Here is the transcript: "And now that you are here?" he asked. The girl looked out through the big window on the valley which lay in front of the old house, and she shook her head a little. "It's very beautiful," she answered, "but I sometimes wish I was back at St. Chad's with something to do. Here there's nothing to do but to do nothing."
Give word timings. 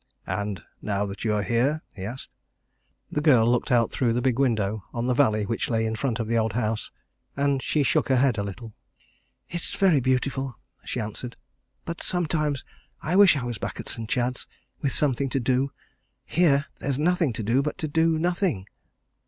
"And 0.25 0.63
now 0.81 1.05
that 1.05 1.23
you 1.23 1.31
are 1.35 1.43
here?" 1.43 1.83
he 1.95 2.03
asked. 2.05 2.31
The 3.11 3.21
girl 3.21 3.45
looked 3.47 3.71
out 3.71 3.91
through 3.91 4.13
the 4.13 4.21
big 4.23 4.39
window 4.39 4.83
on 4.95 5.05
the 5.05 5.13
valley 5.13 5.45
which 5.45 5.69
lay 5.69 5.85
in 5.85 5.95
front 5.95 6.19
of 6.19 6.27
the 6.27 6.39
old 6.39 6.53
house, 6.53 6.89
and 7.37 7.61
she 7.61 7.83
shook 7.83 8.09
her 8.09 8.15
head 8.15 8.39
a 8.39 8.43
little. 8.43 8.73
"It's 9.47 9.75
very 9.75 9.99
beautiful," 9.99 10.57
she 10.83 10.99
answered, 10.99 11.37
"but 11.85 11.99
I 12.01 12.03
sometimes 12.03 12.65
wish 13.13 13.35
I 13.37 13.43
was 13.43 13.59
back 13.59 13.79
at 13.79 13.89
St. 13.89 14.09
Chad's 14.09 14.47
with 14.81 14.91
something 14.91 15.29
to 15.29 15.39
do. 15.39 15.71
Here 16.25 16.65
there's 16.79 16.97
nothing 16.97 17.31
to 17.33 17.43
do 17.43 17.61
but 17.61 17.77
to 17.77 17.87
do 17.87 18.17
nothing." 18.17 18.65